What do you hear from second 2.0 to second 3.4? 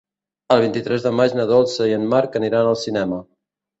Marc aniran al cinema.